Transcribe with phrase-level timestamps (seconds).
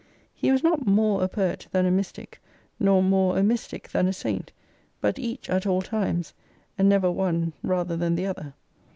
[0.33, 2.41] He was not more a poet than a mystic,
[2.79, 4.51] nor more a mystic than a saint;
[4.99, 6.33] but each at all times,
[6.75, 8.55] and never one rather than the other.